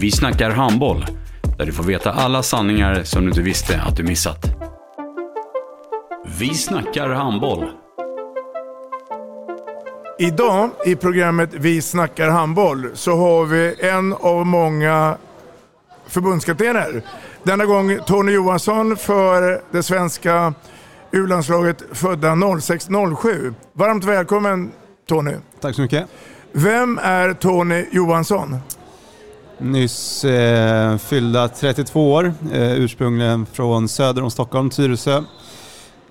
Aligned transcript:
Vi 0.00 0.10
snackar 0.10 0.50
handboll, 0.50 1.06
där 1.58 1.66
du 1.66 1.72
får 1.72 1.84
veta 1.84 2.12
alla 2.12 2.42
sanningar 2.42 3.02
som 3.02 3.22
du 3.22 3.28
inte 3.28 3.42
visste 3.42 3.80
att 3.80 3.96
du 3.96 4.02
missat. 4.02 4.44
Vi 6.38 6.54
snackar 6.54 7.08
handboll. 7.08 7.70
Idag 10.18 10.70
i 10.86 10.96
programmet 10.96 11.50
Vi 11.52 11.82
snackar 11.82 12.28
handboll 12.28 12.90
så 12.94 13.16
har 13.16 13.44
vi 13.44 13.74
en 13.80 14.12
av 14.12 14.46
många 14.46 15.16
förbundskaptener. 16.06 17.02
Denna 17.42 17.64
gång 17.64 17.98
Tony 18.06 18.32
Johansson 18.32 18.96
för 18.96 19.62
det 19.70 19.82
svenska 19.82 20.54
U-landslaget 21.12 21.82
födda 21.92 22.36
0607. 22.60 23.54
Varmt 23.72 24.04
välkommen 24.04 24.72
Tony. 25.08 25.34
Tack 25.60 25.74
så 25.74 25.82
mycket. 25.82 26.06
Vem 26.52 26.98
är 27.02 27.32
Tony 27.32 27.84
Johansson? 27.92 28.56
Nyss 29.62 30.24
eh, 30.24 30.96
fyllda 30.96 31.48
32 31.48 32.12
år, 32.12 32.34
eh, 32.52 32.72
ursprungligen 32.72 33.46
från 33.46 33.88
söder 33.88 34.22
om 34.22 34.30
Stockholm, 34.30 34.70
Tyresö. 34.70 35.22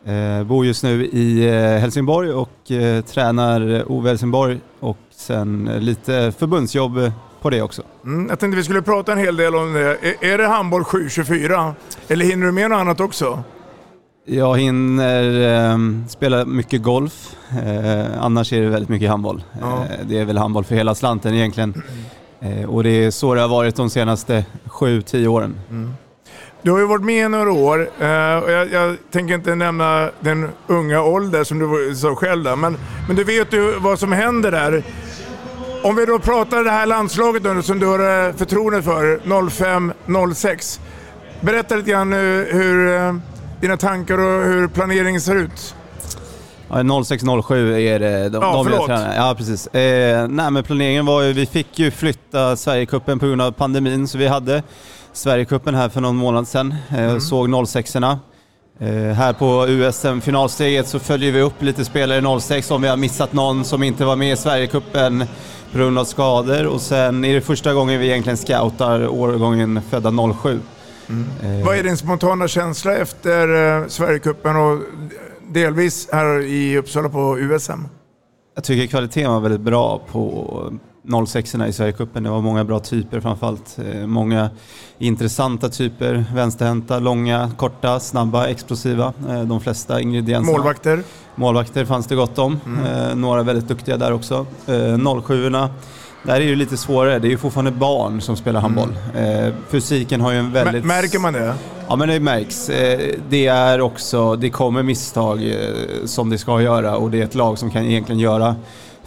Eh, 0.05 0.43
bor 0.43 0.65
just 0.65 0.83
nu 0.83 1.05
i 1.05 1.47
eh, 1.47 1.53
Helsingborg 1.79 2.31
och 2.31 2.71
eh, 2.71 3.03
tränar 3.03 3.91
OV 3.91 4.07
Helsingborg 4.07 4.59
och 4.79 4.97
sen 5.15 5.67
eh, 5.67 5.79
lite 5.79 6.33
förbundsjobb 6.37 7.11
på 7.41 7.49
det 7.49 7.61
också. 7.61 7.81
Mm, 8.05 8.29
jag 8.29 8.39
tänkte 8.39 8.57
vi 8.57 8.63
skulle 8.63 8.81
prata 8.81 9.11
en 9.11 9.17
hel 9.17 9.35
del 9.35 9.55
om 9.55 9.73
det. 9.73 9.97
Är, 10.01 10.33
är 10.33 10.37
det 10.37 10.47
handboll 10.47 10.83
724? 10.83 11.75
Eller 12.07 12.25
hinner 12.25 12.45
du 12.45 12.51
med 12.51 12.69
något 12.69 12.77
annat 12.77 12.99
också? 12.99 13.43
Jag 14.25 14.57
hinner 14.57 15.23
eh, 15.71 15.77
spela 16.07 16.45
mycket 16.45 16.83
golf, 16.83 17.35
eh, 17.65 18.23
annars 18.23 18.53
är 18.53 18.61
det 18.61 18.69
väldigt 18.69 18.89
mycket 18.89 19.09
handboll. 19.09 19.43
Ja. 19.61 19.77
Eh, 19.77 20.05
det 20.05 20.19
är 20.19 20.25
väl 20.25 20.37
handboll 20.37 20.63
för 20.63 20.75
hela 20.75 20.95
slanten 20.95 21.33
egentligen. 21.33 21.83
Eh, 22.41 22.69
och 22.69 22.83
det 22.83 22.89
är 23.05 23.11
så 23.11 23.35
det 23.35 23.41
har 23.41 23.47
varit 23.47 23.75
de 23.75 23.89
senaste 23.89 24.45
7-10 24.67 25.27
åren. 25.27 25.59
Mm. 25.69 25.93
Du 26.61 26.71
har 26.71 26.79
ju 26.79 26.85
varit 26.85 27.03
med 27.03 27.25
i 27.25 27.29
några 27.29 27.51
år 27.51 27.79
eh, 27.79 28.37
och 28.37 28.51
jag, 28.51 28.71
jag 28.71 28.97
tänker 29.11 29.33
inte 29.35 29.55
nämna 29.55 30.09
den 30.19 30.49
unga 30.67 31.01
ålder 31.03 31.43
som 31.43 31.59
du 31.59 31.95
sa 31.95 32.15
själv 32.15 32.43
där, 32.43 32.55
men, 32.55 32.77
men 33.07 33.15
du 33.15 33.23
vet 33.23 33.53
ju 33.53 33.79
vad 33.79 33.99
som 33.99 34.11
händer 34.11 34.51
där. 34.51 34.83
Om 35.83 35.95
vi 35.95 36.05
då 36.05 36.19
pratar 36.19 36.63
det 36.63 36.71
här 36.71 36.85
landslaget 36.85 37.43
nu 37.43 37.61
som 37.61 37.79
du 37.79 37.85
har 37.85 38.27
eh, 38.27 38.33
förtroende 38.35 38.81
för, 38.81 39.17
05-06. 39.17 40.79
Berätta 41.41 41.75
lite 41.75 41.91
grann 41.91 42.13
hur, 42.13 42.53
hur 42.53 43.19
dina 43.61 43.77
tankar 43.77 44.17
och 44.17 44.43
hur 44.43 44.67
planeringen 44.67 45.21
ser 45.21 45.35
ut. 45.35 45.75
Ja, 46.69 47.03
0607 47.03 47.79
är 47.81 47.99
det 47.99 48.29
de, 48.29 48.41
Ja, 48.41 48.53
de 48.53 48.65
förlåt. 48.65 48.89
Ja, 49.15 49.35
precis. 49.37 49.67
Eh, 49.67 50.27
nej, 50.27 50.51
men 50.51 50.63
planeringen 50.63 51.05
var 51.05 51.21
ju, 51.21 51.33
vi 51.33 51.45
fick 51.45 51.79
ju 51.79 51.91
flytta 51.91 52.55
Sverigecupen 52.55 53.19
på 53.19 53.25
grund 53.27 53.41
av 53.41 53.51
pandemin, 53.51 54.07
så 54.07 54.17
vi 54.17 54.27
hade 54.27 54.63
Sverigecupen 55.13 55.75
här 55.75 55.89
för 55.89 56.01
någon 56.01 56.15
månad 56.15 56.47
sedan. 56.47 56.75
Eh, 56.97 57.17
Såg 57.17 57.67
06 57.67 57.95
erna 57.95 58.19
eh, 58.79 58.87
Här 59.13 59.33
på 59.33 59.65
USM-finalsteget 59.67 60.87
så 60.87 60.99
följer 60.99 61.31
vi 61.31 61.41
upp 61.41 61.61
lite 61.61 61.85
spelare 61.85 62.39
06 62.39 62.71
om 62.71 62.81
vi 62.81 62.87
har 62.87 62.97
missat 62.97 63.33
någon 63.33 63.65
som 63.65 63.83
inte 63.83 64.05
var 64.05 64.15
med 64.15 64.33
i 64.33 64.35
Sverigecupen 64.37 65.23
på 65.71 65.77
grund 65.77 65.99
av 65.99 66.05
skador. 66.05 66.65
Och 66.67 66.81
sen 66.81 67.25
är 67.25 67.33
det 67.35 67.41
första 67.41 67.73
gången 67.73 67.99
vi 67.99 68.07
egentligen 68.07 68.37
scoutar 68.37 69.07
årgången 69.07 69.81
födda 69.89 70.11
07. 70.43 70.59
Eh, 71.43 71.65
Vad 71.65 71.77
är 71.77 71.83
din 71.83 71.97
spontana 71.97 72.47
känsla 72.47 72.95
efter 72.95 73.77
eh, 73.81 73.87
Sverigecupen 73.87 74.55
och 74.55 74.79
delvis 75.53 76.09
här 76.11 76.39
i 76.45 76.77
Uppsala 76.77 77.09
på 77.09 77.39
USM? 77.39 77.81
Jag 78.55 78.63
tycker 78.63 78.87
kvaliteten 78.87 79.31
var 79.31 79.39
väldigt 79.39 79.61
bra 79.61 80.01
på 80.11 80.73
06 81.27 81.55
i 81.55 81.73
Sverigecupen. 81.73 82.23
Det 82.23 82.29
var 82.29 82.41
många 82.41 82.63
bra 82.63 82.79
typer 82.79 83.19
framförallt. 83.19 83.77
Eh, 83.93 84.07
Många 84.07 84.49
intressanta 84.97 85.69
typer. 85.69 86.25
Vänsterhänta, 86.33 86.99
långa, 86.99 87.51
korta, 87.57 87.99
snabba, 87.99 88.47
explosiva. 88.47 89.13
Eh, 89.29 89.41
De 89.41 89.61
flesta 89.61 90.01
ingredienserna. 90.01 90.57
Målvakter? 90.57 91.03
Målvakter 91.35 91.85
fanns 91.85 92.07
det 92.07 92.15
gott 92.15 92.39
om. 92.39 92.59
Eh, 92.87 93.15
Några 93.15 93.43
väldigt 93.43 93.67
duktiga 93.67 93.97
där 93.97 94.13
också. 94.13 94.45
Eh, 94.67 95.21
07 95.23 95.49
där 96.23 96.35
är 96.35 96.39
det 96.39 96.45
ju 96.45 96.55
lite 96.55 96.77
svårare. 96.77 97.19
Det 97.19 97.27
är 97.27 97.29
ju 97.29 97.37
fortfarande 97.37 97.71
barn 97.71 98.21
som 98.21 98.37
spelar 98.37 98.61
handboll. 98.61 98.95
Eh, 99.15 99.53
Fysiken 99.69 100.21
har 100.21 100.31
ju 100.31 100.37
en 100.37 100.51
väldigt... 100.51 100.83
Mär- 100.83 100.87
Märker 100.87 101.19
man 101.19 101.33
det? 101.33 101.53
Ja 101.87 101.95
men 101.95 102.07
det 102.09 102.19
märks. 102.19 102.69
Eh, 102.69 102.99
Det 103.29 103.47
är 103.47 103.81
också, 103.81 104.35
det 104.35 104.49
kommer 104.49 104.83
misstag 104.83 105.43
eh, 105.51 105.55
som 106.05 106.29
det 106.29 106.37
ska 106.37 106.61
göra 106.61 106.97
och 106.97 107.11
det 107.11 107.19
är 107.19 107.23
ett 107.23 107.35
lag 107.35 107.57
som 107.57 107.71
kan 107.71 107.83
egentligen 107.85 108.19
göra 108.19 108.55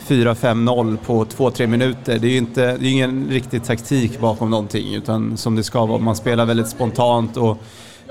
4-5-0 0.09 0.97
på 1.07 1.25
2-3 1.25 1.67
minuter. 1.67 2.19
Det 2.19 2.27
är 2.27 2.31
ju 2.31 2.37
inte, 2.37 2.77
det 2.77 2.87
är 2.89 2.91
ingen 2.93 3.27
riktig 3.31 3.65
taktik 3.65 4.21
bakom 4.21 4.51
någonting 4.51 4.95
utan 4.95 5.37
som 5.37 5.57
det 5.57 5.63
ska 5.63 5.87
vara. 5.87 5.99
Man 5.99 6.17
spelar 6.17 6.45
väldigt 6.47 6.69
spontant 6.69 7.37
och 7.37 7.59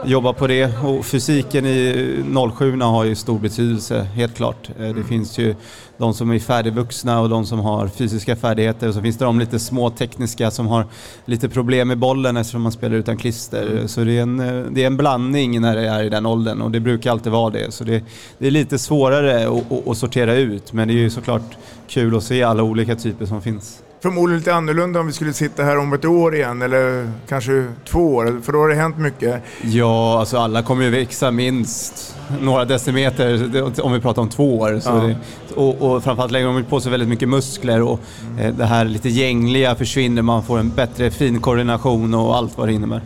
jobbar 0.06 0.34
på 0.34 0.48
det. 0.48 0.84
Och 0.84 1.06
fysiken 1.06 1.66
i 1.66 2.24
07 2.58 2.82
har 2.82 3.04
ju 3.04 3.16
stor 3.16 3.40
betydelse, 3.40 4.02
helt 4.02 4.36
klart. 4.36 4.70
Eh, 4.80 4.96
Det 4.96 5.04
finns 5.04 5.38
ju 5.38 5.56
de 5.98 6.14
som 6.14 6.32
är 6.32 6.40
färdigvuxna 6.40 7.20
och 7.22 7.30
de 7.30 7.46
som 7.46 7.60
har 7.60 7.88
fysiska 7.88 8.36
färdigheter 8.36 8.88
och 8.88 8.94
så 8.94 9.02
finns 9.02 9.18
det 9.18 9.26
de 9.26 9.40
lite 9.40 9.60
små 9.60 9.90
tekniska 9.90 10.52
som 10.52 10.68
har 10.68 10.86
lite 11.26 11.50
problem 11.50 11.88
med 11.88 11.98
bollen 11.98 12.38
eftersom 12.38 12.62
man 12.62 12.72
spelar 12.72 12.96
utan 12.96 13.18
klister. 13.18 13.84
Så 13.88 14.04
det 14.04 14.18
är, 14.18 14.22
en, 14.22 14.40
eh, 14.40 14.66
det 14.72 14.84
är 14.84 14.88
en 14.88 14.98
blandning 14.98 15.62
när 15.62 15.76
det 15.76 15.88
är 15.88 16.04
i 16.04 16.10
den 16.10 16.26
åldern 16.26 16.62
och 16.62 16.72
det 16.72 16.80
brukar 16.80 17.12
alltid 17.12 17.32
vara 17.32 17.50
det. 17.50 17.74
Så 17.74 17.84
det, 17.84 18.04
det 18.38 18.48
är 18.48 18.52
lite 18.52 18.80
svårare 18.80 19.48
att, 19.48 19.72
att, 19.72 19.88
att 19.88 19.98
sortera 19.98 20.36
ut 20.36 20.74
men 20.74 20.88
det 20.88 20.94
är 20.94 20.96
ju 20.96 21.10
såklart 21.10 21.58
kul 21.88 22.16
att 22.16 22.24
se 22.24 22.44
alla 22.44 22.64
olika 22.64 22.96
typer 22.96 23.26
som 23.26 23.42
finns. 23.42 23.84
Förmodligen 24.02 24.40
lite 24.40 24.54
annorlunda 24.56 25.00
om 25.00 25.08
vi 25.08 25.14
skulle 25.14 25.34
sitta 25.34 25.64
här 25.64 25.78
om 25.78 25.94
ett 25.94 26.06
år 26.06 26.36
igen 26.36 26.62
eller 26.62 27.12
kanske 27.28 27.66
två 27.86 28.16
år, 28.16 28.42
för 28.44 28.54
då 28.54 28.60
har 28.60 28.70
det 28.70 28.76
hänt 28.76 28.98
mycket. 28.98 29.42
Ja, 29.64 30.20
alltså 30.20 30.38
alla 30.38 30.64
kommer 30.64 30.84
ju 30.84 30.90
växa 30.90 31.32
minst 31.32 32.16
några 32.42 32.66
decimeter 32.66 33.62
om 33.86 33.94
vi 33.94 34.00
pratar 34.00 34.22
om 34.22 34.30
två 34.30 34.60
år. 34.60 34.82
Ja. 34.86 34.92
det, 34.92 35.16
och, 35.56 35.82
och 35.82 36.04
framförallt 36.04 36.32
lägger 36.32 36.48
de 36.48 36.64
på 36.64 36.82
sig 36.82 36.92
väldigt 36.92 37.10
mycket 37.10 37.30
muskler 37.30 37.82
och 37.82 38.00
eh, 38.40 38.54
det 38.54 38.66
här 38.66 38.86
lite 38.86 39.10
gängliga 39.10 39.76
försvinner, 39.76 40.22
man 40.22 40.44
får 40.44 40.60
en 40.60 40.70
bättre 40.70 41.12
fin 41.12 41.42
koordination 41.42 42.14
och 42.14 42.36
allt 42.36 42.58
vad 42.58 42.68
det 42.68 42.74
innebär. 42.74 43.02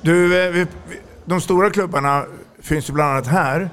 Du, 0.00 0.44
eh, 0.46 0.50
vi- 0.52 0.66
de 1.24 1.40
stora 1.40 1.70
klubbarna 1.70 2.22
finns 2.62 2.88
ju 2.90 2.92
bland 2.94 3.10
annat 3.12 3.26
här. 3.26 3.70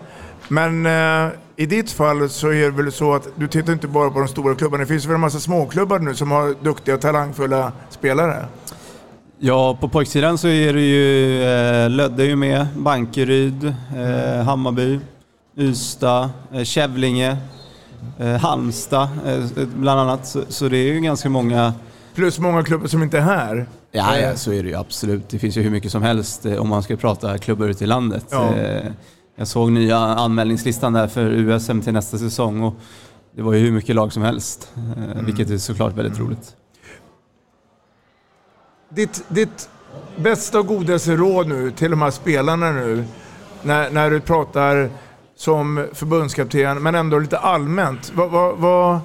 Men 0.47 0.85
eh, 0.85 1.31
i 1.55 1.65
ditt 1.65 1.91
fall 1.91 2.29
så 2.29 2.47
är 2.47 2.61
det 2.63 2.69
väl 2.83 2.91
så 2.91 3.13
att 3.13 3.27
du 3.35 3.47
tittar 3.47 3.73
inte 3.73 3.87
bara 3.87 4.09
på 4.09 4.19
de 4.19 4.27
stora 4.27 4.55
klubbarna. 4.55 4.81
Det 4.83 4.87
finns 4.87 5.05
väl 5.05 5.15
en 5.15 5.21
massa 5.21 5.39
småklubbar 5.39 5.99
nu 5.99 6.15
som 6.15 6.31
har 6.31 6.55
duktiga 6.63 6.95
och 6.95 7.01
talangfulla 7.01 7.71
spelare. 7.89 8.45
Ja, 9.39 9.77
på 9.81 9.89
pojksidan 9.89 10.37
så 10.37 10.47
är 10.47 10.73
det 10.73 10.81
ju 10.81 11.43
eh, 11.43 11.89
Lödde 11.89 12.23
är 12.23 12.27
ju 12.27 12.35
med, 12.35 12.67
Bankeryd, 12.77 13.75
eh, 13.97 14.43
Hammarby, 14.45 14.99
Ystad, 15.57 16.29
eh, 16.53 16.63
Kävlinge, 16.63 17.37
eh, 18.19 18.27
Halmstad 18.27 19.07
eh, 19.25 19.65
bland 19.75 19.99
annat. 19.99 20.27
Så, 20.27 20.41
så 20.49 20.69
det 20.69 20.77
är 20.77 20.93
ju 20.93 20.99
ganska 20.99 21.29
många 21.29 21.73
Plus 22.15 22.39
många 22.39 22.63
klubbar 22.63 22.87
som 22.87 23.03
inte 23.03 23.17
är 23.17 23.21
här. 23.21 23.65
Ja, 23.91 24.15
Eh, 24.15 24.21
ja, 24.23 24.35
så 24.35 24.51
är 24.51 24.63
det 24.63 24.69
ju 24.69 24.75
absolut. 24.75 25.29
Det 25.29 25.39
finns 25.39 25.57
ju 25.57 25.61
hur 25.61 25.69
mycket 25.69 25.91
som 25.91 26.01
helst 26.03 26.45
eh, 26.45 26.55
om 26.55 26.69
man 26.69 26.83
ska 26.83 26.95
prata 26.95 27.37
klubbar 27.37 27.67
ute 27.67 27.83
i 27.83 27.87
landet. 27.87 28.25
Ja. 28.31 28.53
Jag 29.35 29.47
såg 29.47 29.71
nya 29.71 29.97
anmälningslistan 29.97 30.93
där 30.93 31.07
för 31.07 31.25
USM 31.25 31.81
till 31.81 31.93
nästa 31.93 32.17
säsong 32.17 32.61
och 32.61 32.73
det 33.35 33.41
var 33.41 33.53
ju 33.53 33.59
hur 33.59 33.71
mycket 33.71 33.95
lag 33.95 34.13
som 34.13 34.23
helst, 34.23 34.71
eh, 34.75 35.21
vilket 35.23 35.49
är 35.49 35.57
såklart 35.57 35.93
väldigt 35.93 36.19
roligt. 36.19 36.55
Ditt, 38.89 39.23
ditt 39.27 39.69
bästa 40.15 40.59
och 40.59 40.67
godaste 40.67 41.15
råd 41.15 41.47
nu 41.47 41.71
till 41.71 41.91
de 41.91 42.01
här 42.01 42.11
spelarna 42.11 42.71
nu, 42.71 43.03
när, 43.63 43.89
när 43.89 44.09
du 44.09 44.19
pratar 44.19 44.89
som 45.35 45.87
förbundskapten, 45.93 46.83
men 46.83 46.95
ändå 46.95 47.19
lite 47.19 47.37
allmänt. 47.37 48.11
Vad, 48.15 48.31
vad, 48.31 48.57
vad, 48.57 48.99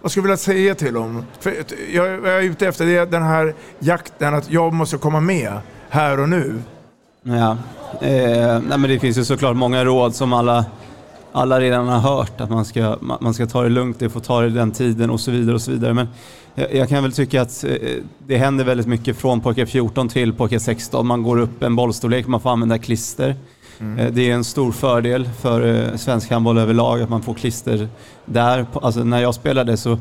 vad 0.00 0.10
skulle 0.10 0.22
du 0.22 0.28
vilja 0.28 0.36
säga 0.36 0.74
till 0.74 0.94
dem? 0.94 1.24
För 1.40 1.54
jag, 1.92 2.06
jag 2.06 2.28
är 2.28 2.42
ute 2.42 2.66
efter 2.66 2.86
det, 2.86 3.10
den 3.10 3.22
här 3.22 3.54
jakten, 3.78 4.34
att 4.34 4.50
jag 4.50 4.72
måste 4.72 4.98
komma 4.98 5.20
med 5.20 5.58
här 5.88 6.20
och 6.20 6.28
nu. 6.28 6.62
Ja, 7.26 7.56
eh, 8.00 8.60
nej 8.68 8.78
men 8.78 8.82
det 8.82 8.98
finns 8.98 9.18
ju 9.18 9.24
såklart 9.24 9.56
många 9.56 9.84
råd 9.84 10.14
som 10.14 10.32
alla, 10.32 10.64
alla 11.32 11.60
redan 11.60 11.88
har 11.88 11.98
hört, 11.98 12.40
att 12.40 12.50
man 12.50 12.64
ska, 12.64 12.96
man 13.00 13.34
ska 13.34 13.46
ta 13.46 13.62
det 13.62 13.68
lugnt, 13.68 13.98
det 13.98 14.10
får 14.10 14.20
ta 14.20 14.40
det 14.40 14.50
den 14.50 14.72
tiden 14.72 15.10
och 15.10 15.20
så 15.20 15.30
vidare. 15.30 15.54
och 15.54 15.62
så 15.62 15.70
vidare. 15.70 15.94
Men 15.94 16.08
jag, 16.54 16.74
jag 16.74 16.88
kan 16.88 17.02
väl 17.02 17.12
tycka 17.12 17.42
att 17.42 17.64
eh, 17.64 17.74
det 18.26 18.36
händer 18.36 18.64
väldigt 18.64 18.86
mycket 18.86 19.16
från 19.16 19.40
pojke 19.40 19.66
14 19.66 20.08
till 20.08 20.32
pojke 20.32 20.60
16. 20.60 21.06
Man 21.06 21.22
går 21.22 21.38
upp 21.38 21.62
en 21.62 21.76
bollstorlek, 21.76 22.26
man 22.26 22.40
får 22.40 22.50
använda 22.50 22.78
klister. 22.78 23.36
Mm. 23.80 23.98
Eh, 23.98 24.12
det 24.12 24.30
är 24.30 24.34
en 24.34 24.44
stor 24.44 24.72
fördel 24.72 25.28
för 25.40 25.90
eh, 25.90 25.96
svensk 25.96 26.30
handboll 26.30 26.58
överlag 26.58 27.02
att 27.02 27.10
man 27.10 27.22
får 27.22 27.34
klister 27.34 27.88
där. 28.24 28.66
Alltså 28.72 29.04
när 29.04 29.20
jag 29.20 29.34
spelade 29.34 29.76
så, 29.76 29.98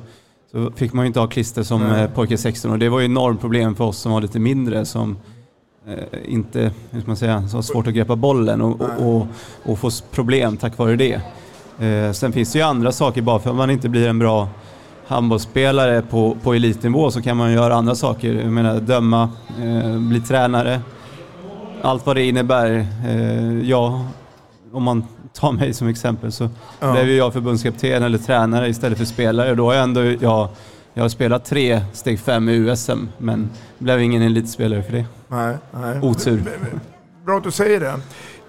så 0.52 0.72
fick 0.76 0.94
man 0.94 1.06
ju 1.06 1.08
inte 1.08 1.20
ha 1.20 1.28
klister 1.28 1.64
som 1.64 1.82
mm. 1.82 2.12
pojke 2.12 2.38
16 2.38 2.72
och 2.72 2.80
det 2.80 2.90
var 2.90 3.00
ju 3.00 3.06
enormt 3.06 3.42
problem 3.42 3.76
för 3.76 3.84
oss 3.84 3.98
som 3.98 4.12
var 4.12 4.22
lite 4.22 4.40
mindre 4.40 4.86
som 4.86 5.18
inte, 6.26 6.72
hur 6.92 7.02
ska 7.02 7.08
man 7.10 7.18
säga, 7.18 7.48
så 7.48 7.62
svårt 7.62 7.88
att 7.88 7.94
greppa 7.94 8.16
bollen 8.16 8.62
och, 8.62 8.82
och, 8.82 9.16
och, 9.16 9.28
och 9.64 9.80
få 9.80 9.90
problem 10.12 10.58
tack 10.58 10.78
vare 10.78 10.96
det. 10.96 11.22
Eh, 11.80 12.12
sen 12.12 12.32
finns 12.32 12.52
det 12.54 12.60
ju 12.60 12.66
andra 12.66 12.92
saker, 12.92 13.22
bara 13.22 13.40
för 13.40 13.50
att 13.50 13.56
man 13.56 13.70
inte 13.70 13.90
blir 13.90 14.08
en 14.08 14.20
bra 14.20 14.48
handbollsspelare 15.08 16.02
på, 16.02 16.38
på 16.44 16.54
elitnivå 16.54 17.12
så 17.12 17.22
kan 17.22 17.38
man 17.38 17.52
göra 17.52 17.76
andra 17.76 17.96
saker. 17.96 18.34
Jag 18.34 18.52
menar 18.52 18.80
döma, 18.80 19.30
eh, 19.62 19.98
bli 20.00 20.22
tränare, 20.22 20.82
allt 21.82 22.06
vad 22.06 22.16
det 22.16 22.24
innebär. 22.24 22.88
Eh, 23.08 23.70
ja, 23.70 24.06
om 24.72 24.84
man 24.84 25.04
tar 25.34 25.52
mig 25.52 25.74
som 25.74 25.88
exempel 25.88 26.32
så 26.32 26.50
ja. 26.80 26.92
blev 26.92 27.10
jag 27.10 27.34
förbundskapten 27.34 28.04
eller 28.04 28.18
tränare 28.18 28.70
istället 28.70 28.98
för 28.98 29.06
spelare. 29.06 29.56
Då 29.56 29.66
har 29.66 29.74
jag 29.74 29.84
ändå, 29.84 30.02
ja, 30.20 30.50
jag 30.94 31.04
har 31.04 31.10
spelat 31.10 31.46
tre 31.46 31.82
steg 31.94 32.20
fem 32.20 32.50
i 32.50 32.56
USM 32.56 33.08
men 33.18 33.50
blev 33.78 34.02
ingen 34.02 34.22
elitspelare 34.22 34.84
för 34.84 34.92
det. 34.92 35.06
Nej, 35.28 35.58
nej. 35.72 36.00
Otur. 36.02 36.44
Bra 37.26 37.38
att 37.38 37.44
du 37.44 37.52
säger 37.52 37.80
det. 37.80 38.00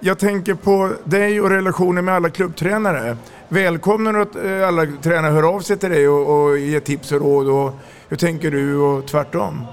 Jag 0.00 0.18
tänker 0.18 0.54
på 0.54 0.92
dig 1.04 1.40
och 1.40 1.50
relationen 1.50 2.04
med 2.04 2.14
alla 2.14 2.30
klubbtränare. 2.30 3.16
Välkomnar 3.48 4.12
du 4.12 4.22
att 4.22 4.36
eh, 4.36 4.68
alla 4.68 4.86
tränare 5.02 5.32
hör 5.32 5.54
av 5.54 5.60
sig 5.60 5.76
till 5.76 5.90
dig 5.90 6.08
och, 6.08 6.44
och 6.44 6.58
ger 6.58 6.80
tips 6.80 7.12
och 7.12 7.20
råd? 7.20 7.48
Och 7.48 7.74
hur 8.08 8.16
tänker 8.16 8.50
du 8.50 8.76
och 8.76 9.06
tvärtom? 9.06 9.66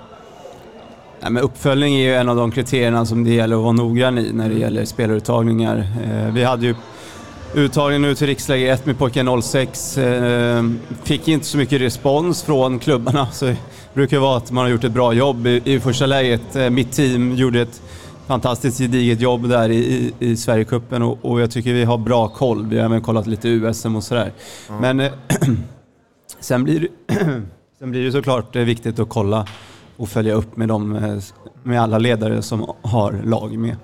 Ja, 1.20 1.30
men 1.30 1.44
uppföljning 1.44 1.96
är 1.96 2.04
ju 2.04 2.16
en 2.16 2.30
av 2.30 2.36
de 2.36 2.52
kriterierna 2.52 3.06
som 3.06 3.24
det 3.24 3.34
gäller 3.34 3.56
att 3.56 3.62
vara 3.62 3.72
noggrann 3.72 4.18
i 4.18 4.32
när 4.34 4.50
det 4.50 4.56
gäller 4.56 4.86
spelaruttagningar. 4.86 5.78
Eh, 6.04 6.34
vi 6.34 6.44
hade 6.44 6.66
ju 6.66 6.76
uttagning 7.54 8.02
nu 8.02 8.16
till 8.16 8.28
riksläge 8.28 8.72
1 8.72 8.86
med 8.86 8.98
pojkar 8.98 9.42
06. 9.42 9.98
Eh, 9.98 10.64
fick 11.04 11.28
inte 11.28 11.46
så 11.46 11.58
mycket 11.58 11.82
respons 11.82 12.44
från 12.44 12.80
klubbarna. 12.80 13.28
Så 13.32 13.46
det 13.46 13.58
brukar 13.94 14.20
vara 14.20 14.38
att 14.38 14.52
man 14.52 14.64
har 14.64 14.72
gjort 14.72 14.84
ett 14.84 14.92
bra 14.92 15.14
jobb 15.14 15.48
i, 15.48 15.62
i 15.66 15.80
första 15.80 16.06
läget. 16.06 16.56
Eh, 16.56 16.70
mitt 16.70 16.92
team 16.92 17.36
gjorde 17.36 17.62
ett 17.62 17.82
fantastiskt 18.28 18.78
gediget 18.78 19.22
jobb 19.22 19.50
där 19.50 19.70
i, 19.70 19.76
i, 19.76 20.14
i 20.20 20.38
Sverigecupen 20.38 21.02
och, 21.02 21.26
och 21.26 21.42
jag 21.42 21.52
tycker 21.52 21.74
vi 21.74 21.84
har 21.84 21.98
bra 21.98 22.28
koll. 22.28 22.68
Vi 22.68 22.78
har 22.78 22.86
även 22.86 23.02
kollat 23.02 23.28
lite 23.28 23.50
USM 23.50 23.96
och 23.96 24.04
sådär. 24.04 24.32
Mm. 24.70 24.82
Men 24.82 25.00
eh, 25.00 25.12
sen, 26.40 26.64
blir, 26.64 26.88
sen 27.80 27.92
blir 27.92 28.04
det 28.06 28.12
såklart 28.12 28.56
viktigt 28.56 29.00
att 29.00 29.10
kolla 29.10 29.48
och 29.98 30.10
följa 30.10 30.34
upp 30.34 30.58
med, 30.58 30.68
dem, 30.68 31.22
med 31.64 31.82
alla 31.82 31.98
ledare 31.98 32.42
som 32.42 32.74
har 32.82 33.22
lag 33.24 33.58
med. 33.58 33.76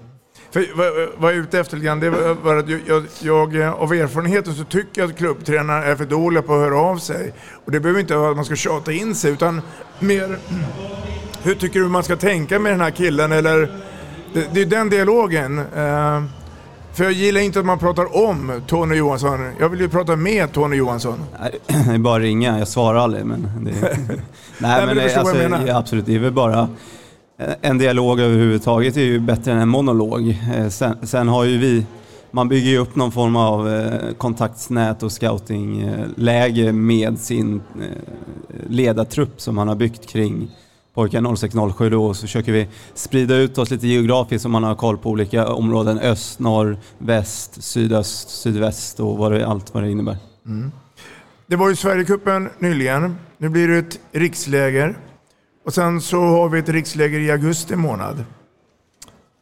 För, 0.51 0.65
vad, 0.75 1.09
vad 1.17 1.31
jag 1.31 1.37
är 1.37 1.43
ute 1.43 1.59
efter 1.59 1.77
lite 1.77 1.85
grann, 1.85 1.99
det 1.99 2.09
var 2.43 2.57
att 2.57 2.69
jag, 2.69 2.81
jag, 3.21 3.55
jag, 3.55 3.73
av 3.73 3.93
erfarenheten 3.93 4.53
så 4.53 4.63
tycker 4.63 5.01
jag 5.01 5.09
att 5.09 5.17
klubbtränare 5.17 5.85
är 5.85 5.95
för 5.95 6.05
dåliga 6.05 6.41
på 6.41 6.53
att 6.53 6.59
höra 6.59 6.79
av 6.79 6.97
sig. 6.97 7.33
Och 7.65 7.71
det 7.71 7.79
behöver 7.79 7.99
inte 7.99 8.15
vara 8.15 8.29
att 8.29 8.35
man 8.35 8.45
ska 8.45 8.55
tjata 8.55 8.91
in 8.91 9.15
sig, 9.15 9.31
utan 9.31 9.61
mer 9.99 10.37
hur 11.43 11.55
tycker 11.55 11.79
du 11.79 11.87
man 11.87 12.03
ska 12.03 12.15
tänka 12.15 12.59
med 12.59 12.71
den 12.71 12.81
här 12.81 12.91
killen? 12.91 13.31
Eller, 13.31 13.71
det, 14.33 14.49
det 14.53 14.61
är 14.61 14.65
den 14.65 14.89
dialogen. 14.89 15.61
För 16.97 17.03
jag 17.03 17.13
gillar 17.13 17.41
inte 17.41 17.59
att 17.59 17.65
man 17.65 17.79
pratar 17.79 18.27
om 18.27 18.61
Tony 18.67 18.95
Johansson. 18.95 19.51
Jag 19.59 19.69
vill 19.69 19.79
ju 19.79 19.89
prata 19.89 20.15
med 20.15 20.51
Tony 20.51 20.75
Johansson. 20.75 21.19
Det 21.67 21.93
är 21.93 21.97
bara 21.97 22.15
att 22.15 22.21
ringa. 22.21 22.59
Jag 22.59 22.67
svarar 22.67 22.99
aldrig. 22.99 23.25
Men 23.25 23.41
det, 23.41 23.71
nej, 23.81 23.97
nej, 24.57 24.85
men, 24.85 24.95
det, 24.95 25.15
alltså, 25.15 25.67
ja, 25.67 25.77
absolut. 25.77 26.05
Det 26.05 26.15
är 26.15 26.19
väl 26.19 26.31
bara... 26.31 26.69
Eh, 27.39 27.53
en 27.61 27.77
dialog 27.77 28.19
överhuvudtaget 28.19 28.97
är 28.97 29.01
ju 29.01 29.19
bättre 29.19 29.51
än 29.51 29.57
en 29.57 29.69
monolog. 29.69 30.37
Eh, 30.55 30.69
sen, 30.69 30.97
sen 31.03 31.27
har 31.27 31.43
ju 31.43 31.57
vi... 31.57 31.85
Man 32.31 32.47
bygger 32.47 32.69
ju 32.69 32.77
upp 32.77 32.95
någon 32.95 33.11
form 33.11 33.35
av 33.35 33.69
eh, 33.69 34.13
kontaktsnät 34.17 35.03
och 35.03 35.11
scoutingläge 35.11 36.71
med 36.71 37.19
sin 37.19 37.61
ledartrupp 38.67 39.41
som 39.41 39.55
man 39.55 39.67
har 39.67 39.75
byggt 39.75 40.07
kring 40.07 40.51
pojkar 40.93 41.35
0607 41.35 41.89
då 41.89 42.13
så 42.13 42.21
försöker 42.21 42.51
vi 42.51 42.67
sprida 42.93 43.35
ut 43.35 43.57
oss 43.57 43.71
lite 43.71 43.87
geografiskt 43.87 44.43
så 44.43 44.49
man 44.49 44.63
har 44.63 44.75
koll 44.75 44.97
på 44.97 45.09
olika 45.09 45.47
områden. 45.47 45.99
Öst, 45.99 46.39
norr, 46.39 46.77
väst, 46.97 47.63
sydöst, 47.63 48.29
sydväst 48.29 48.99
och 48.99 49.17
vad 49.17 49.31
det, 49.31 49.47
allt 49.47 49.73
vad 49.73 49.83
det 49.83 49.91
innebär. 49.91 50.17
Mm. 50.45 50.71
Det 51.47 51.55
var 51.55 51.69
ju 51.69 51.75
Sverigecupen 51.75 52.49
nyligen. 52.59 53.15
Nu 53.37 53.49
blir 53.49 53.67
det 53.67 53.77
ett 53.77 53.99
riksläger. 54.11 54.97
Och 55.67 55.73
sen 55.73 56.01
så 56.01 56.21
har 56.21 56.49
vi 56.49 56.59
ett 56.59 56.69
riksläger 56.69 57.19
i 57.19 57.31
augusti 57.31 57.75
månad. 57.75 58.23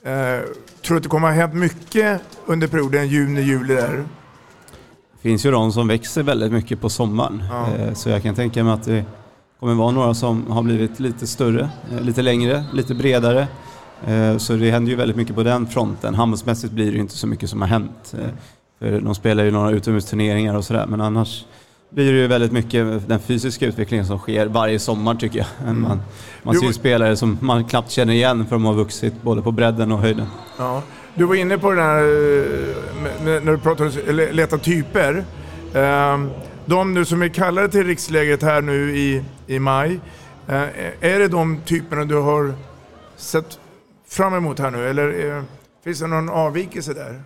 Eh, 0.03 0.39
tror 0.85 0.97
att 0.97 1.03
det 1.03 1.09
kommer 1.09 1.27
att 1.27 1.33
ha 1.33 1.41
hänt 1.41 1.53
mycket 1.53 2.21
under 2.45 2.67
perioden 2.67 3.07
juni-juli 3.07 3.75
där? 3.75 4.03
Det 5.11 5.21
finns 5.21 5.45
ju 5.45 5.51
de 5.51 5.71
som 5.71 5.87
växer 5.87 6.23
väldigt 6.23 6.51
mycket 6.51 6.81
på 6.81 6.89
sommaren. 6.89 7.43
Ja. 7.51 7.67
Eh, 7.75 7.93
så 7.93 8.09
jag 8.09 8.23
kan 8.23 8.35
tänka 8.35 8.63
mig 8.63 8.73
att 8.73 8.83
det 8.83 9.05
kommer 9.59 9.73
vara 9.73 9.91
några 9.91 10.13
som 10.13 10.51
har 10.51 10.63
blivit 10.63 10.99
lite 10.99 11.27
större, 11.27 11.69
eh, 11.91 12.01
lite 12.01 12.21
längre, 12.21 12.65
lite 12.73 12.95
bredare. 12.95 13.47
Eh, 14.07 14.37
så 14.37 14.53
det 14.53 14.71
händer 14.71 14.91
ju 14.91 14.95
väldigt 14.97 15.17
mycket 15.17 15.35
på 15.35 15.43
den 15.43 15.67
fronten. 15.67 16.15
Handbollsmässigt 16.15 16.73
blir 16.73 16.85
det 16.85 16.91
ju 16.91 17.01
inte 17.01 17.17
så 17.17 17.27
mycket 17.27 17.49
som 17.49 17.61
har 17.61 17.67
hänt. 17.67 18.13
Eh, 18.19 18.29
för 18.79 19.01
de 19.01 19.15
spelar 19.15 19.43
ju 19.43 19.51
några 19.51 19.71
utomhusturneringar 19.71 20.55
och 20.55 20.65
sådär, 20.65 20.85
men 20.87 21.01
annars 21.01 21.45
blir 21.89 22.13
det 22.13 22.19
ju 22.19 22.27
väldigt 22.27 22.51
mycket 22.51 23.07
den 23.07 23.19
fysiska 23.19 23.65
utvecklingen 23.65 24.05
som 24.05 24.19
sker 24.19 24.47
varje 24.47 24.79
sommar 24.79 25.15
tycker 25.15 25.39
jag. 25.39 25.47
Mm. 25.63 25.81
Man, 25.81 26.01
man 26.43 26.55
ser 26.55 26.67
ju 26.67 26.73
spelare 26.73 27.17
som 27.17 27.37
man 27.41 27.65
knappt 27.65 27.91
känner 27.91 28.13
igen 28.13 28.45
för 28.45 28.55
de 28.55 28.65
har 28.65 28.73
vuxit 28.73 29.21
både 29.21 29.41
på 29.41 29.51
bredden 29.51 29.91
och 29.91 29.99
höjden. 29.99 30.27
Ja. 30.57 30.83
Du 31.15 31.25
var 31.25 31.35
inne 31.35 31.57
på 31.57 31.71
det 31.71 31.81
här 31.81 32.01
när 33.23 33.51
du 33.51 33.57
pratade 33.57 34.31
leta 34.31 34.57
typer. 34.57 35.25
Ehm, 35.73 36.29
de 36.65 36.93
nu 36.93 37.05
som 37.05 37.21
är 37.21 37.27
kallade 37.27 37.69
till 37.69 37.83
rikslägret 37.83 38.41
här 38.41 38.61
nu 38.61 38.97
i, 38.97 39.23
i 39.47 39.59
maj, 39.59 39.99
eh, 40.47 40.63
är 41.01 41.19
det 41.19 41.27
de 41.27 41.61
typerna 41.65 42.05
du 42.05 42.15
har 42.15 42.53
sett 43.15 43.59
fram 44.07 44.33
emot 44.33 44.59
här 44.59 44.71
nu 44.71 44.89
eller 44.89 45.37
eh, 45.37 45.43
finns 45.83 45.99
det 45.99 46.07
någon 46.07 46.29
avvikelse 46.29 46.93
där? 46.93 47.21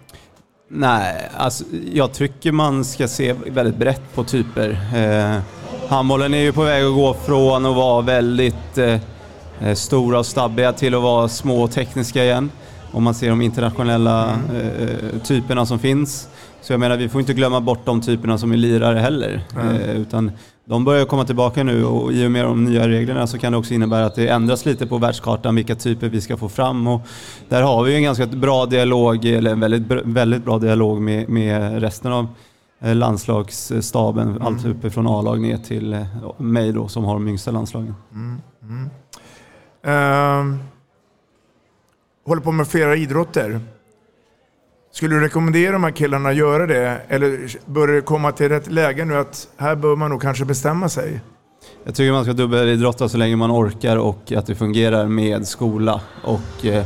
Nej, 0.72 1.30
alltså, 1.38 1.64
jag 1.94 2.14
tycker 2.14 2.52
man 2.52 2.86
ska 2.86 3.08
se 3.08 3.34
väldigt 3.34 3.76
brett 3.76 4.16
på 4.16 4.24
typer. 4.24 4.70
Eh, 4.96 5.42
handbollen 5.90 6.34
är 6.34 6.42
ju 6.42 6.52
på 6.52 6.64
väg 6.64 6.84
att 6.84 6.94
gå 6.94 7.14
från 7.14 7.66
att 7.66 7.76
vara 7.76 8.02
väldigt 8.02 8.78
eh, 8.78 9.00
eh 9.62 9.74
stora 9.76 10.20
och 10.20 10.26
stabbiga 10.26 10.74
till 10.74 10.96
att 10.96 11.02
vara 11.02 11.28
små 11.28 11.64
och 11.64 11.72
tekniska 11.72 12.24
igen. 12.24 12.52
Om 12.92 13.04
man 13.04 13.14
ser 13.14 13.30
de 13.30 13.42
internationella 13.42 14.30
mm. 14.30 14.56
eh, 14.56 15.22
typerna 15.24 15.66
som 15.66 15.80
finns. 15.80 16.28
Så 16.62 16.74
jag 16.74 16.80
menar, 16.80 16.98
vi 16.98 17.10
får 17.10 17.22
inte 17.22 17.34
glömma 17.34 17.62
bort 17.62 17.86
de 17.86 18.02
typerna 18.02 18.38
som 18.38 18.52
är 18.52 18.58
lirare 18.58 19.00
heller. 19.00 19.42
Mm. 19.56 19.76
Eh, 19.76 19.96
utan 19.96 20.32
de 20.66 20.86
börjar 20.86 21.06
komma 21.06 21.26
tillbaka 21.26 21.64
nu 21.64 21.86
och 21.86 22.14
i 22.14 22.28
och 22.28 22.32
med 22.32 22.46
de 22.46 22.64
nya 22.64 22.88
reglerna 22.88 23.28
så 23.28 23.38
kan 23.38 23.52
det 23.52 23.58
också 23.58 23.74
innebära 23.74 24.06
att 24.06 24.16
det 24.16 24.28
ändras 24.28 24.66
lite 24.66 24.88
på 24.88 24.98
världskartan 24.98 25.56
vilka 25.56 25.76
typer 25.76 26.10
vi 26.10 26.22
ska 26.22 26.38
få 26.38 26.50
fram. 26.50 26.88
Och 26.88 27.02
där 27.50 27.62
har 27.62 27.84
vi 27.84 27.96
en 27.96 28.04
ganska 28.04 28.26
bra 28.28 28.66
dialog, 28.66 29.26
eller 29.26 29.52
en 29.52 29.60
väldigt, 29.60 29.84
väldigt 30.04 30.46
bra 30.46 30.60
dialog 30.60 31.02
med, 31.02 31.30
med 31.30 31.82
resten 31.82 32.12
av 32.12 32.28
eh, 32.80 32.96
landslagsstaben, 32.96 34.28
mm. 34.28 34.42
allt 34.42 34.66
uppifrån 34.66 35.08
A-lag 35.08 35.42
ner 35.42 35.58
till 35.58 35.94
eh, 35.94 36.06
mig 36.38 36.72
då 36.72 36.88
som 36.88 37.04
har 37.04 37.14
de 37.14 37.28
yngsta 37.28 37.52
landslagen. 37.52 37.96
Mm. 38.14 38.42
Mm. 38.64 38.90
Uh, 39.88 40.60
håller 42.28 42.42
på 42.42 42.52
med 42.52 42.68
flera 42.68 42.96
idrotter. 42.96 43.62
Skulle 45.00 45.16
du 45.16 45.22
rekommendera 45.22 45.72
de 45.72 45.84
här 45.84 45.92
killarna 45.92 46.30
att 46.30 46.36
göra 46.36 46.68
det? 46.68 47.02
Eller 47.08 47.40
börjar 47.66 47.96
det 47.96 48.02
komma 48.02 48.32
till 48.32 48.50
rätt 48.50 48.72
läge 48.72 49.06
nu 49.06 49.18
att 49.18 49.48
här 49.58 49.76
bör 49.76 49.96
man 49.96 50.10
nog 50.10 50.22
kanske 50.22 50.46
bestämma 50.46 50.90
sig? 50.90 51.22
Jag 51.84 51.96
tycker 51.96 52.12
man 52.12 52.24
ska 52.24 52.34
dubbelidrotta 52.34 53.10
så 53.10 53.18
länge 53.18 53.36
man 53.36 53.52
orkar 53.52 53.98
och 53.98 54.32
att 54.32 54.46
det 54.46 54.56
fungerar 54.56 55.08
med 55.08 55.48
skola 55.48 56.02
och 56.24 56.66
eh, 56.66 56.86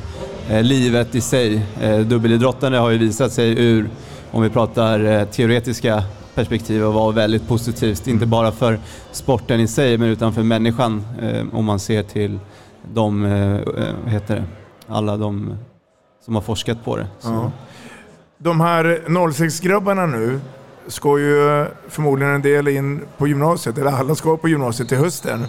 eh, 0.49 0.63
livet 0.63 1.15
i 1.15 1.21
sig. 1.21 1.65
Eh, 1.81 1.99
dubbelidrottande 1.99 2.77
har 2.77 2.89
ju 2.89 2.97
visat 2.97 3.31
sig 3.31 3.63
ur, 3.63 3.89
om 4.31 4.41
vi 4.41 4.49
pratar 4.49 5.05
eh, 5.05 5.25
teoretiska 5.25 6.03
perspektiv, 6.35 6.87
att 6.87 6.93
vara 6.93 7.11
väldigt 7.11 7.47
positivt. 7.47 8.07
Inte 8.07 8.25
bara 8.25 8.51
för 8.51 8.79
sporten 9.11 9.59
i 9.59 9.67
sig, 9.67 9.97
men 9.97 10.09
utan 10.09 10.33
för 10.33 10.43
människan. 10.43 11.05
Eh, 11.21 11.45
om 11.53 11.65
man 11.65 11.79
ser 11.79 12.03
till 12.03 12.39
de, 12.93 13.25
eh, 13.25 14.11
heter 14.11 14.35
det, 14.35 14.43
alla 14.87 15.17
de 15.17 15.57
som 16.25 16.35
har 16.35 16.41
forskat 16.41 16.85
på 16.85 16.97
det. 16.97 17.07
Så. 17.19 17.29
Ja. 17.29 17.51
De 18.43 18.61
här 18.61 19.01
06-grabbarna 19.07 20.05
nu 20.05 20.39
ska 20.87 21.19
ju 21.19 21.65
förmodligen 21.89 22.33
en 22.33 22.41
del 22.41 22.67
in 22.67 23.01
på 23.17 23.27
gymnasiet, 23.27 23.77
eller 23.77 23.91
alla 23.91 24.15
ska 24.15 24.37
på 24.37 24.49
gymnasiet 24.49 24.89
till 24.89 24.97
hösten. 24.97 25.45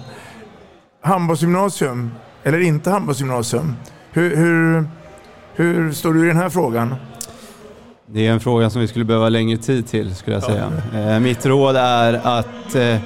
Handbollsgymnasium, 1.00 2.10
eller 2.42 2.60
inte 2.60 2.90
handbollsgymnasium. 2.90 3.76
Hur, 4.12 4.36
hur, 4.36 4.84
hur 5.54 5.92
står 5.92 6.14
du 6.14 6.24
i 6.24 6.28
den 6.28 6.36
här 6.36 6.48
frågan? 6.48 6.94
Det 8.06 8.26
är 8.26 8.32
en 8.32 8.40
fråga 8.40 8.70
som 8.70 8.80
vi 8.80 8.88
skulle 8.88 9.04
behöva 9.04 9.28
längre 9.28 9.58
tid 9.58 9.88
till 9.88 10.14
skulle 10.14 10.36
jag 10.36 10.42
säga. 10.42 10.72
Eh, 10.94 11.20
mitt 11.20 11.46
råd 11.46 11.76
är 11.76 12.20
att 12.38 12.74
eh, 12.74 12.96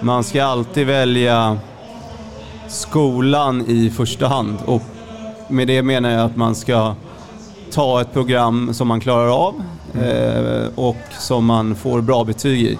man 0.00 0.24
ska 0.24 0.44
alltid 0.44 0.86
välja 0.86 1.58
skolan 2.68 3.64
i 3.66 3.90
första 3.90 4.26
hand. 4.28 4.58
Och 4.64 4.82
med 5.48 5.66
det 5.66 5.82
menar 5.82 6.10
jag 6.10 6.20
att 6.20 6.36
man 6.36 6.54
ska 6.54 6.94
ta 7.70 8.00
ett 8.00 8.12
program 8.12 8.74
som 8.74 8.88
man 8.88 9.00
klarar 9.00 9.46
av 9.46 9.62
eh, 9.94 10.68
och 10.74 10.96
som 11.18 11.44
man 11.44 11.74
får 11.74 12.00
bra 12.00 12.24
betyg 12.24 12.62
i. 12.62 12.78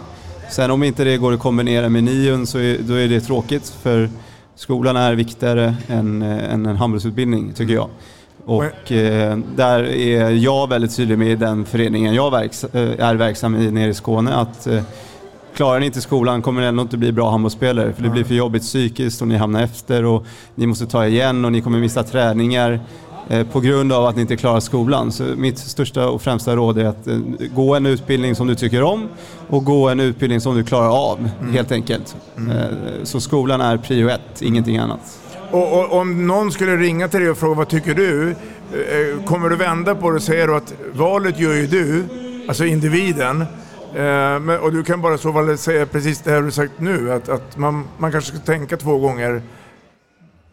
Sen 0.51 0.71
om 0.71 0.83
inte 0.83 1.05
det 1.05 1.17
går 1.17 1.33
att 1.33 1.41
kombinera 1.41 1.89
med 1.89 2.05
nion 2.05 2.47
så 2.47 2.59
är, 2.59 2.79
då 2.79 2.95
är 2.95 3.09
det 3.09 3.21
tråkigt 3.21 3.69
för 3.83 4.11
skolan 4.55 4.97
är 4.97 5.15
viktigare 5.15 5.75
än, 5.89 6.23
eh, 6.23 6.53
än 6.53 6.67
en 6.67 6.77
handbollsutbildning 6.77 7.53
tycker 7.53 7.75
jag. 7.75 7.89
Och 8.47 8.93
eh, 8.93 9.39
där 9.57 9.85
är 9.85 10.31
jag 10.31 10.69
väldigt 10.69 10.97
tydlig 10.97 11.19
med 11.19 11.29
i 11.29 11.37
den 11.37 11.65
föreningen 11.65 12.15
jag 12.15 12.31
verks, 12.31 12.65
eh, 12.65 13.07
är 13.07 13.15
verksam 13.15 13.57
i 13.57 13.71
nere 13.71 13.91
i 13.91 13.95
Skåne 13.95 14.35
att 14.35 14.67
eh, 14.67 14.83
klarar 15.55 15.81
ni 15.81 15.87
inte 15.87 16.01
skolan 16.01 16.43
kommer 16.43 16.61
ni 16.61 16.67
ändå 16.67 16.83
inte 16.83 16.97
bli 16.97 17.13
bra 17.13 17.31
handbollsspelare 17.31 17.93
för 17.93 18.03
det 18.03 18.09
blir 18.09 18.25
för 18.25 18.35
jobbigt 18.35 18.63
psykiskt 18.63 19.23
och 19.23 19.29
ni 19.29 19.37
hamnar 19.37 19.63
efter 19.63 20.05
och 20.05 20.27
ni 20.55 20.67
måste 20.67 20.87
ta 20.87 21.07
igen 21.07 21.45
och 21.45 21.53
ni 21.53 21.61
kommer 21.61 21.79
missa 21.79 22.03
träningar 22.03 22.81
på 23.53 23.61
grund 23.61 23.93
av 23.93 24.05
att 24.07 24.15
ni 24.17 24.21
inte 24.23 24.37
klarar 24.37 24.61
skolan. 24.61 25.13
Så 25.13 25.23
mitt 25.23 25.59
största 25.59 26.09
och 26.09 26.23
främsta 26.23 26.57
råd 26.57 26.79
är 26.79 26.85
att 26.85 27.07
eh, 27.07 27.19
gå 27.55 27.75
en 27.75 27.87
utbildning 27.87 28.35
som 28.35 28.47
du 28.47 28.55
tycker 28.55 28.83
om 28.83 29.09
och 29.49 29.65
gå 29.65 29.89
en 29.89 30.01
utbildning 30.01 30.41
som 30.41 30.55
du 30.57 30.65
klarar 30.65 31.11
av 31.11 31.31
helt 31.53 31.73
enkelt. 31.73 32.17
Eh, 32.37 32.45
Så 33.03 33.21
skolan 33.21 33.61
är 33.61 33.77
prio 33.77 34.09
ett, 34.09 34.43
ingenting 34.43 34.79
annat. 34.79 35.19
Och, 35.51 35.73
och 35.81 35.93
om 36.01 36.27
någon 36.27 36.53
skulle 36.53 36.77
ringa 36.77 37.09
till 37.09 37.21
dig 37.21 37.31
och 37.31 37.39
fråga 37.39 37.55
vad 37.55 37.69
tycker 37.69 37.95
du? 37.95 38.31
Eh, 38.31 39.25
Kommer 39.25 39.49
du 39.49 39.57
vända 39.57 39.95
på 39.95 40.11
det 40.11 40.17
och 40.17 40.23
säga 40.23 40.57
att 40.57 40.75
valet 40.95 41.39
gör 41.41 41.55
ju 41.55 41.67
du, 41.67 42.05
alltså 42.49 42.65
individen. 42.65 43.41
Eh, 43.95 44.55
och 44.63 44.73
du 44.73 44.83
kan 44.85 45.01
bara 45.03 45.19
så 45.19 45.33
fall 45.33 45.59
säga 45.59 45.87
precis 45.87 46.21
det 46.21 46.31
här 46.31 46.43
du 46.43 46.51
sagt 46.51 46.73
nu, 46.79 47.13
att, 47.13 47.29
att 47.29 47.57
man, 47.57 47.85
man 47.99 48.13
kanske 48.13 48.37
ska 48.37 48.47
tänka 48.47 48.77
två 48.77 48.99
gånger. 48.99 49.43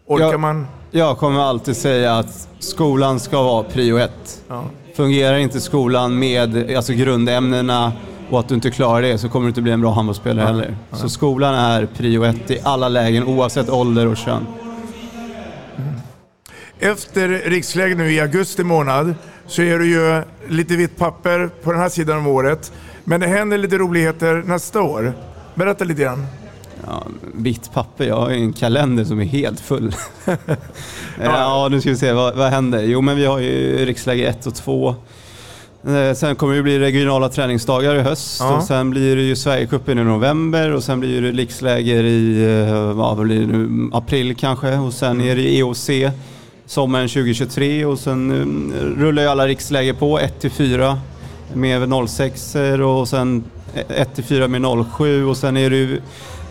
Orkar 0.07 0.25
Jag- 0.31 0.39
man? 0.39 0.67
Jag 0.93 1.17
kommer 1.17 1.39
alltid 1.39 1.77
säga 1.77 2.17
att 2.17 2.47
skolan 2.59 3.19
ska 3.19 3.41
vara 3.41 3.63
prio 3.63 3.97
ett. 3.97 4.43
Ja. 4.47 4.63
Fungerar 4.95 5.37
inte 5.37 5.61
skolan 5.61 6.19
med 6.19 6.75
alltså 6.75 6.93
grundämnena 6.93 7.93
och 8.29 8.39
att 8.39 8.47
du 8.47 8.55
inte 8.55 8.71
klarar 8.71 9.01
det 9.01 9.17
så 9.17 9.29
kommer 9.29 9.45
du 9.45 9.49
inte 9.49 9.61
bli 9.61 9.71
en 9.71 9.81
bra 9.81 9.91
handbollsspelare 9.91 10.45
heller. 10.45 10.77
Så 10.91 11.09
skolan 11.09 11.55
är 11.55 11.85
prio 11.85 12.23
ett 12.23 12.51
i 12.51 12.59
alla 12.63 12.89
lägen 12.89 13.23
oavsett 13.23 13.69
ålder 13.69 14.07
och 14.07 14.17
kön. 14.17 14.45
Efter 16.79 17.27
riksläger 17.29 17.95
nu 17.95 18.11
i 18.11 18.19
augusti 18.19 18.63
månad 18.63 19.15
så 19.47 19.61
är 19.61 19.79
det 19.79 19.85
ju 19.85 20.23
lite 20.47 20.75
vitt 20.75 20.97
papper 20.97 21.49
på 21.63 21.71
den 21.71 21.81
här 21.81 21.89
sidan 21.89 22.17
av 22.17 22.27
året. 22.27 22.71
Men 23.03 23.19
det 23.19 23.27
händer 23.27 23.57
lite 23.57 23.77
roligheter 23.77 24.43
nästa 24.45 24.81
år. 24.81 25.13
Berätta 25.55 25.83
lite 25.83 26.01
grann. 26.01 26.27
Ja, 26.85 27.03
vitt 27.33 27.73
papper, 27.73 28.05
jag 28.05 28.15
har 28.15 28.29
ju 28.29 28.35
en 28.35 28.53
kalender 28.53 29.03
som 29.03 29.19
är 29.19 29.25
helt 29.25 29.59
full. 29.59 29.95
ja, 31.23 31.67
nu 31.71 31.81
ska 31.81 31.89
vi 31.89 31.95
se, 31.95 32.13
vad, 32.13 32.35
vad 32.35 32.49
händer? 32.49 32.83
Jo, 32.83 33.01
men 33.01 33.15
vi 33.17 33.25
har 33.25 33.39
ju 33.39 33.85
riksläge 33.85 34.27
1 34.27 34.45
och 34.47 34.55
2. 34.55 34.95
Eh, 35.87 36.13
Sen 36.15 36.35
kommer 36.35 36.55
det 36.55 36.61
bli 36.63 36.79
regionala 36.79 37.29
träningsdagar 37.29 37.95
i 37.95 37.99
höst. 37.99 38.37
Ja. 38.39 38.57
och 38.57 38.63
sen 38.63 38.89
blir 38.89 39.15
det 39.15 39.21
ju 39.21 39.35
Sverigecupen 39.35 39.99
i 39.99 40.03
november. 40.03 40.71
Och 40.73 40.83
sen 40.83 40.99
blir 40.99 41.21
det 41.21 41.31
riksläger 41.31 42.03
i 42.03 42.43
eh, 42.69 42.93
vad 42.93 43.17
blir 43.17 43.39
det 43.39 43.57
nu, 43.57 43.89
april 43.93 44.35
kanske. 44.35 44.77
Och 44.77 44.93
sen 44.93 45.21
är 45.21 45.35
det 45.35 45.57
EOC 45.57 45.89
sommaren 46.65 47.07
2023 47.07 47.85
och 47.85 47.99
sen 47.99 48.31
eh, 48.73 49.01
rullar 49.01 49.23
ju 49.23 49.29
alla 49.29 49.47
riksläger 49.47 49.93
på. 49.93 50.19
1 50.19 50.39
till 50.39 50.51
4 50.51 50.99
med 51.53 51.89
06 52.09 52.55
och 52.85 53.07
sen 53.07 53.43
1 53.89 54.15
till 54.15 54.23
4 54.23 54.47
med 54.47 54.85
07 54.97 55.25
och 55.25 55.37
sen 55.37 55.57
är 55.57 55.69
det 55.69 55.75
ju 55.75 56.01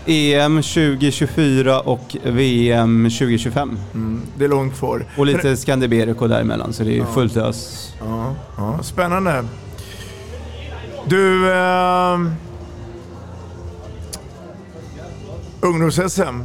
EM 0.07 0.63
2024 0.63 1.81
och 1.81 2.17
VM 2.23 3.05
2025. 3.05 3.79
Mm, 3.95 4.23
det 4.39 4.45
är 4.45 4.49
långt 4.49 4.79
kvar. 4.79 5.05
Och 5.17 5.27
lite 5.27 5.57
Scandiberico 5.57 6.27
däremellan 6.27 6.73
så 6.73 6.83
det 6.83 6.91
är 6.91 6.95
ju 6.95 7.07
fullt 7.07 7.37
ös. 7.37 7.93
Ja, 8.01 8.35
ja, 8.57 8.79
spännande. 8.83 9.45
Du... 11.07 11.53
Eh, 11.53 12.19
Ungdoms-SM, 15.63 16.45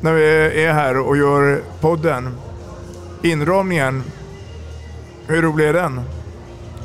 när 0.00 0.12
vi 0.12 0.24
är 0.64 0.72
här 0.72 0.98
och 0.98 1.16
gör 1.16 1.62
podden. 1.80 2.34
Inramningen, 3.22 4.02
hur 5.26 5.42
rolig 5.42 5.68
är 5.68 5.72
den? 5.72 6.00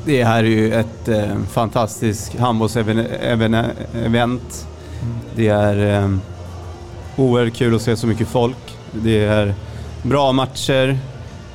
Det 0.04 0.24
här 0.24 0.38
är 0.38 0.48
ju 0.48 0.74
ett 0.74 1.08
eh, 1.08 1.36
fantastiskt 1.50 2.38
handbollsevent. 2.38 4.67
Det 5.36 5.48
är 5.48 6.02
eh, 6.02 6.10
oerhört 7.16 7.54
kul 7.54 7.74
att 7.74 7.82
se 7.82 7.96
så 7.96 8.06
mycket 8.06 8.28
folk. 8.28 8.56
Det 8.92 9.24
är 9.24 9.54
bra 10.02 10.32
matcher 10.32 10.98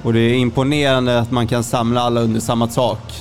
och 0.04 0.14
det 0.14 0.20
är 0.20 0.34
imponerande 0.34 1.20
att 1.20 1.32
man 1.32 1.48
kan 1.48 1.64
samla 1.64 2.02
alla 2.02 2.22
under 2.22 2.40
samma 2.40 2.68
tak. 2.68 3.14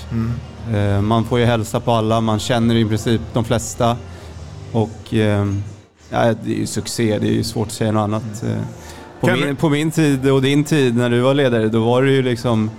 Eh, 0.75 1.01
man 1.01 1.25
får 1.25 1.39
ju 1.39 1.45
hälsa 1.45 1.81
på 1.81 1.93
alla, 1.93 2.21
man 2.21 2.39
känner 2.39 2.75
i 2.75 2.85
princip 2.85 3.21
de 3.33 3.45
flesta. 3.45 3.97
Och 4.73 5.15
eh, 5.15 5.47
ja, 6.11 6.35
det 6.45 6.53
är 6.55 6.59
ju 6.59 6.67
succé, 6.67 7.19
det 7.19 7.29
är 7.29 7.33
ju 7.33 7.45
svårt 7.45 7.67
att 7.67 7.73
säga 7.73 7.93
något 7.93 8.01
annat. 8.03 8.43
Eh, 8.43 8.63
På 9.21 9.27
min, 9.27 9.57
på 9.57 9.69
min 9.69 9.91
tid 9.91 10.31
och 10.31 10.43
din 10.43 10.65
tid 10.65 10.97
när 10.97 11.11
du 11.11 11.21
var 11.21 11.35
ledare, 11.35 11.69
då 11.69 11.85
var 11.85 12.03
det 12.03 12.13
ju 12.13 12.23
liksom 12.23 12.71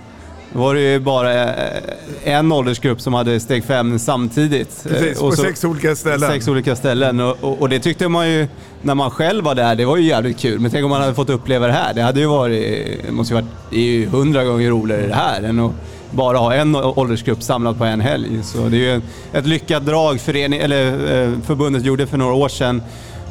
då 0.52 0.58
var 0.60 0.74
det 0.74 0.80
ju 0.80 0.98
bara 1.00 1.44
eh, 1.54 1.82
en 2.24 2.52
åldersgrupp 2.52 3.00
som 3.00 3.14
hade 3.14 3.40
steg 3.40 3.64
fem 3.64 3.98
samtidigt. 3.98 4.82
Precis, 4.88 5.16
Eh, 5.16 5.20
på 5.20 5.26
och 5.26 5.34
så- 5.34 5.42
sex 5.42 5.64
olika 5.64 5.96
ställen. 5.96 6.30
Sex 6.30 6.48
olika 6.48 6.76
ställen 6.76 7.20
och, 7.20 7.36
och, 7.40 7.60
och 7.60 7.68
det 7.68 7.78
tyckte 7.80 8.08
man 8.08 8.30
ju 8.30 8.46
när 8.82 8.94
man 8.94 9.10
själv 9.10 9.44
var 9.44 9.54
där, 9.54 9.74
det 9.74 9.84
var 9.84 9.96
ju 9.96 10.02
jävligt 10.04 10.38
kul. 10.38 10.60
Men 10.60 10.70
tänk 10.70 10.84
om 10.84 10.90
man 10.90 11.00
hade 11.00 11.14
fått 11.14 11.30
uppleva 11.30 11.66
det 11.66 11.72
här. 11.72 11.94
Det 11.94 12.02
hade 12.02 12.20
ju 12.20 12.26
varit, 12.26 13.10
måste 13.10 13.34
ju 13.34 13.40
varit, 13.40 13.50
det 13.70 13.76
är 13.76 13.80
ju 13.92 14.06
hundra 14.06 14.44
gånger 14.44 14.70
roligare 14.70 15.06
det 15.06 15.14
här 15.14 15.42
än 15.42 15.60
att 15.60 15.72
bara 16.10 16.38
ha 16.38 16.54
en 16.54 16.76
åldersgrupp 16.76 17.42
samlad 17.42 17.78
på 17.78 17.84
en 17.84 18.00
helg. 18.00 18.42
Så 18.42 18.58
det 18.68 18.76
är 18.76 18.94
ju 18.94 19.00
ett 19.32 19.46
lyckat 19.46 19.86
drag 19.86 20.20
förening, 20.20 20.60
eller, 20.60 20.86
eh, 20.92 21.32
förbundet 21.46 21.84
gjorde 21.84 22.06
för 22.06 22.16
några 22.16 22.34
år 22.34 22.48
sedan. 22.48 22.82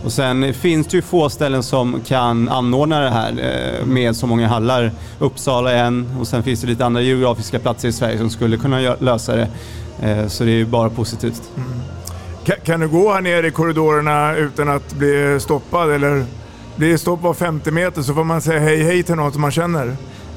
Och 0.04 0.12
sen 0.12 0.54
finns 0.54 0.88
det 0.88 0.98
ju 0.98 1.02
få 1.02 1.30
ställen 1.30 1.64
som 1.64 2.02
kan 2.08 2.50
anordna 2.50 3.00
det 3.00 3.10
här 3.10 3.32
eh, 3.80 3.86
med 3.86 4.16
så 4.16 4.28
många 4.28 4.48
hallar. 4.48 4.92
Uppsala 5.20 5.72
är 5.72 5.84
en 5.84 6.18
och 6.20 6.28
sen 6.28 6.44
finns 6.44 6.62
det 6.62 6.68
lite 6.68 6.86
andra 6.86 7.02
geografiska 7.02 7.60
platser 7.60 7.88
i 7.88 7.92
Sverige 7.92 8.18
som 8.18 8.30
skulle 8.30 8.58
kunna 8.58 8.96
lösa 9.00 9.36
det. 9.36 9.48
Eh, 10.02 10.28
Så 10.28 10.44
det 10.44 10.52
är 10.52 10.56
ju 10.56 10.66
bara 10.66 10.90
positivt. 10.90 11.42
Kan, 12.46 12.56
kan 12.66 12.80
du 12.80 12.88
gå 12.88 13.14
här 13.14 13.22
nere 13.22 13.48
i 13.48 13.52
korridorerna 13.52 14.36
utan 14.36 14.70
att 14.70 14.94
bli 14.94 15.38
stoppad? 15.40 15.92
Eller 15.92 16.26
blir 16.76 16.98
stopp 16.98 17.22
var 17.22 17.34
50 17.34 17.72
meter 17.72 18.02
så 18.02 18.14
får 18.14 18.24
man 18.24 18.42
säga 18.42 18.60
hej 18.60 18.84
hej 18.84 19.04
till 19.04 19.16
någon 19.16 19.32
som 19.32 19.42
man 19.42 19.52
känner? 19.52 19.96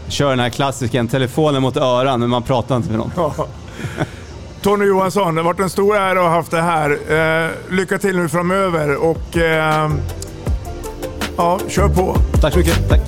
Kör 0.09 0.31
den 0.31 0.41
här 0.41 0.49
klassiken, 0.51 1.09
telefonen 1.09 1.63
mot 1.63 1.77
öran 1.77 2.21
men 2.21 2.31
man 2.31 2.43
pratar 2.43 2.77
inte 2.77 2.89
med 2.89 2.99
någon. 2.99 3.11
Ja. 3.17 3.35
Tony 4.63 4.85
Johansson, 4.85 5.35
det 5.35 5.41
har 5.41 5.47
varit 5.47 5.61
en 5.61 5.71
stor 5.71 5.97
ära 5.97 6.11
att 6.11 6.25
ha 6.25 6.29
haft 6.29 6.51
det 6.51 6.61
här. 6.61 6.91
Eh, 6.91 7.51
lycka 7.71 7.99
till 7.99 8.17
nu 8.17 8.29
framöver 8.29 8.97
och 8.97 9.37
eh, 9.37 9.91
ja, 11.37 11.61
kör 11.69 11.89
på. 11.89 12.17
Tack 12.41 12.53
så 12.53 12.59
mycket. 12.59 12.89
Tack. 12.89 13.01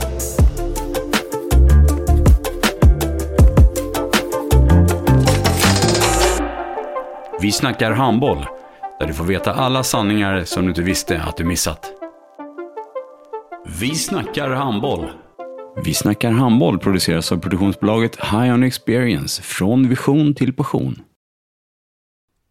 Vi 7.41 7.53
snackar 7.53 7.93
handboll, 7.93 8.47
där 9.01 9.07
du 9.07 9.15
får 9.15 9.25
veta 9.25 9.53
alla 9.53 9.83
sanningar 9.83 10.45
som 10.45 10.63
du 10.63 10.69
inte 10.69 10.83
visste 10.83 11.23
att 11.23 11.37
du 11.37 11.45
missat. 11.45 11.93
Vi 13.81 13.95
snackar 13.95 14.51
handboll. 14.51 15.11
Vi 15.85 15.95
snackar 15.95 16.31
handboll 16.31 16.79
produceras 16.79 17.33
av 17.33 17.37
produktionsbolaget 17.37 18.17
High 18.17 18.55
On 18.55 18.63
Experience, 18.63 19.43
från 19.43 19.89
vision 19.89 20.35
till 20.35 20.53
passion. 20.53 21.03